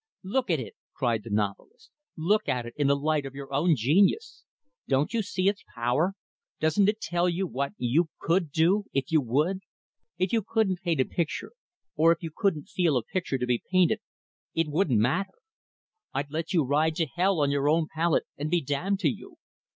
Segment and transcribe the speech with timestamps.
[0.23, 1.91] "Look at it!" cried the novelist.
[2.17, 4.43] "Look at it in the light of your own genius!
[4.87, 6.15] Don't you see its power?
[6.59, 9.59] Doesn't it tell you what you could do, if you would?
[10.17, 11.51] If you couldn't paint a picture,
[11.95, 13.99] or if you couldn't feel a picture to be painted,
[14.55, 15.33] it wouldn't matter.
[16.15, 19.35] I'd let you ride to hell on your own palette, and be damned to you.